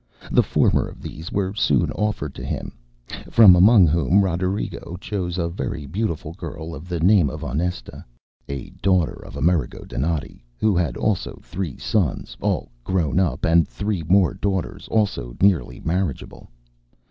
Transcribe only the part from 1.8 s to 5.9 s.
offered to him, from among whom Roderigo chose a very